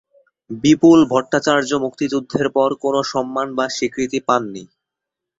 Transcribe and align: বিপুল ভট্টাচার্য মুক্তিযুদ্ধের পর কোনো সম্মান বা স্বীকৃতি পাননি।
বিপুল 0.49 0.99
ভট্টাচার্য 1.11 1.71
মুক্তিযুদ্ধের 1.83 2.47
পর 2.55 2.69
কোনো 2.83 2.99
সম্মান 3.11 3.47
বা 3.57 3.65
স্বীকৃতি 3.69 4.19
পাননি। 4.27 4.63